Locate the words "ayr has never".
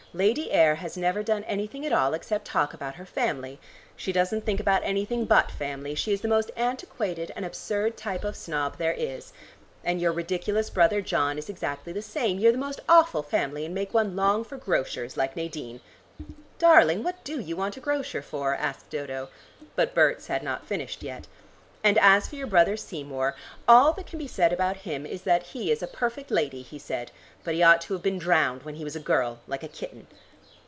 0.51-1.23